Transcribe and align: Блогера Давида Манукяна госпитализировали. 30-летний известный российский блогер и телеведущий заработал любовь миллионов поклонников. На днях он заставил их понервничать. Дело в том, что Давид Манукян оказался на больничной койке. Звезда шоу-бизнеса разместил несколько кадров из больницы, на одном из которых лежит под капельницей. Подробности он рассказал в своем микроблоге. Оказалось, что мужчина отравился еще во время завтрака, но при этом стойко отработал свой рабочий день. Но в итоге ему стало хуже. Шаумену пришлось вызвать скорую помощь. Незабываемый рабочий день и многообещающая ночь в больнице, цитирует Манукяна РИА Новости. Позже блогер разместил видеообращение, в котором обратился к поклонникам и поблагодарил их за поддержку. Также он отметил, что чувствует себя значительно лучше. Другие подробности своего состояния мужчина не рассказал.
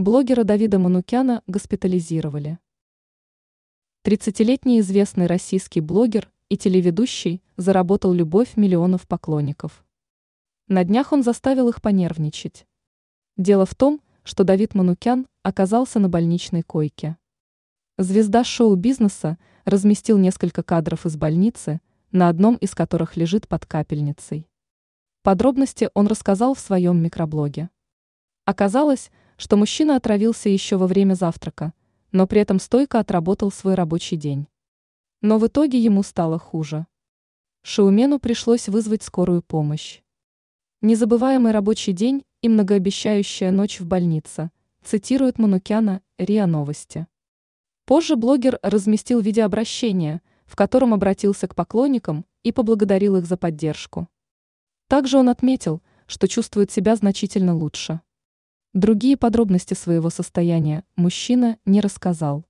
Блогера 0.00 0.44
Давида 0.44 0.78
Манукяна 0.78 1.42
госпитализировали. 1.48 2.60
30-летний 4.04 4.78
известный 4.78 5.26
российский 5.26 5.80
блогер 5.80 6.30
и 6.48 6.56
телеведущий 6.56 7.42
заработал 7.56 8.12
любовь 8.12 8.56
миллионов 8.56 9.08
поклонников. 9.08 9.84
На 10.68 10.84
днях 10.84 11.10
он 11.12 11.24
заставил 11.24 11.68
их 11.68 11.82
понервничать. 11.82 12.64
Дело 13.36 13.66
в 13.66 13.74
том, 13.74 14.00
что 14.22 14.44
Давид 14.44 14.76
Манукян 14.76 15.26
оказался 15.42 15.98
на 15.98 16.08
больничной 16.08 16.62
койке. 16.62 17.16
Звезда 17.96 18.44
шоу-бизнеса 18.44 19.36
разместил 19.64 20.16
несколько 20.16 20.62
кадров 20.62 21.06
из 21.06 21.16
больницы, 21.16 21.80
на 22.12 22.28
одном 22.28 22.54
из 22.54 22.72
которых 22.76 23.16
лежит 23.16 23.48
под 23.48 23.66
капельницей. 23.66 24.48
Подробности 25.24 25.90
он 25.92 26.06
рассказал 26.06 26.54
в 26.54 26.60
своем 26.60 27.02
микроблоге. 27.02 27.68
Оказалось, 28.44 29.10
что 29.38 29.56
мужчина 29.56 29.96
отравился 29.96 30.48
еще 30.48 30.76
во 30.76 30.86
время 30.86 31.14
завтрака, 31.14 31.72
но 32.10 32.26
при 32.26 32.40
этом 32.40 32.58
стойко 32.58 32.98
отработал 32.98 33.50
свой 33.52 33.74
рабочий 33.74 34.16
день. 34.16 34.48
Но 35.22 35.38
в 35.38 35.46
итоге 35.46 35.78
ему 35.78 36.02
стало 36.02 36.38
хуже. 36.38 36.86
Шаумену 37.62 38.18
пришлось 38.18 38.68
вызвать 38.68 39.02
скорую 39.02 39.42
помощь. 39.42 40.00
Незабываемый 40.82 41.52
рабочий 41.52 41.92
день 41.92 42.24
и 42.42 42.48
многообещающая 42.48 43.50
ночь 43.52 43.80
в 43.80 43.86
больнице, 43.86 44.50
цитирует 44.82 45.38
Манукяна 45.38 46.02
РИА 46.18 46.46
Новости. 46.46 47.06
Позже 47.84 48.16
блогер 48.16 48.58
разместил 48.62 49.20
видеообращение, 49.20 50.20
в 50.46 50.56
котором 50.56 50.94
обратился 50.94 51.46
к 51.46 51.54
поклонникам 51.54 52.26
и 52.42 52.52
поблагодарил 52.52 53.16
их 53.16 53.26
за 53.26 53.36
поддержку. 53.36 54.08
Также 54.88 55.18
он 55.18 55.28
отметил, 55.28 55.80
что 56.06 56.26
чувствует 56.26 56.70
себя 56.72 56.96
значительно 56.96 57.54
лучше. 57.54 58.00
Другие 58.74 59.16
подробности 59.16 59.74
своего 59.74 60.10
состояния 60.10 60.84
мужчина 60.94 61.58
не 61.64 61.80
рассказал. 61.80 62.44